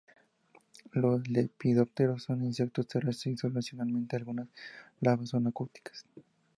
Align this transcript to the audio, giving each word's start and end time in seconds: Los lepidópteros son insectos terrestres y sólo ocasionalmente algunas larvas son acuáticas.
Los 0.93 1.27
lepidópteros 1.29 2.23
son 2.23 2.43
insectos 2.43 2.87
terrestres 2.87 3.35
y 3.35 3.37
sólo 3.37 3.53
ocasionalmente 3.59 4.15
algunas 4.15 4.47
larvas 4.99 5.29
son 5.29 5.45
acuáticas. 5.45 6.07